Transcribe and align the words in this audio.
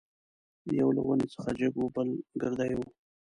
یو 0.79 0.89
له 0.95 1.01
ونې 1.07 1.27
څخه 1.33 1.49
جګ 1.59 1.73
وو 1.77 1.93
بل 1.95 2.09
ګردی 2.41 2.71
وو. 2.75 2.87